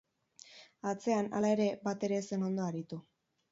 Atzean, 0.91 1.29
hala 1.41 1.53
ere, 1.57 1.69
bat 1.85 2.09
ere 2.09 2.19
ez 2.23 2.25
zen 2.35 2.49
ondo 2.51 2.67
aritu. 2.73 3.03